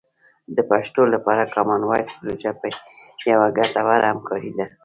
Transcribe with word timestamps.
د 0.55 0.57
پښتو 0.69 1.01
لپاره 1.13 1.51
کامن 1.55 1.81
وایس 1.85 2.09
پروژه 2.17 2.51
یوه 3.33 3.47
ګټوره 3.59 4.05
همکاري 4.11 4.51
ده. 4.57 4.65